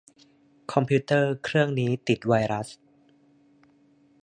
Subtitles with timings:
[0.73, 2.67] คอมพิวเตอร์เครื่องนี้ติดไวรัส